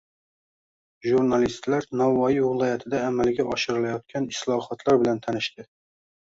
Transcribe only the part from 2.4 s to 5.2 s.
viloyatida amalga oshirilayotgan islohotlar